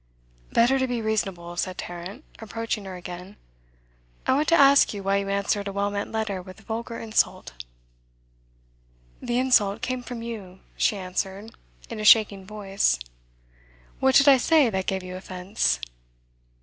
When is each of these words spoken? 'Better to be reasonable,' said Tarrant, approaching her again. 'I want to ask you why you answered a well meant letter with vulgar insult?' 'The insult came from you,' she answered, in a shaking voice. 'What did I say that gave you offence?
'Better 0.51 0.79
to 0.79 0.87
be 0.87 0.99
reasonable,' 0.99 1.55
said 1.55 1.77
Tarrant, 1.77 2.23
approaching 2.39 2.85
her 2.85 2.95
again. 2.95 3.37
'I 4.25 4.33
want 4.33 4.47
to 4.47 4.55
ask 4.59 4.95
you 4.95 5.03
why 5.03 5.17
you 5.17 5.29
answered 5.29 5.67
a 5.67 5.71
well 5.71 5.91
meant 5.91 6.11
letter 6.11 6.41
with 6.41 6.61
vulgar 6.61 6.97
insult?' 6.97 7.53
'The 9.21 9.37
insult 9.37 9.83
came 9.83 10.01
from 10.01 10.23
you,' 10.23 10.61
she 10.75 10.97
answered, 10.97 11.51
in 11.87 11.99
a 11.99 12.03
shaking 12.03 12.47
voice. 12.47 12.97
'What 13.99 14.15
did 14.15 14.27
I 14.27 14.37
say 14.37 14.71
that 14.71 14.87
gave 14.87 15.03
you 15.03 15.15
offence? 15.15 15.79